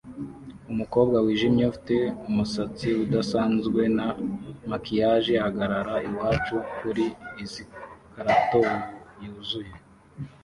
Umukobwa 0.71 1.17
wijimye 1.25 1.63
ufite 1.71 1.97
umusatsi 2.29 2.87
udasanzwe 3.05 3.81
na 3.97 4.07
maquillage 4.69 5.33
ahagarara 5.41 5.95
iwacu 6.07 6.55
kuri 6.77 7.05
escalator 7.43 8.69
yuzuye 9.23 9.73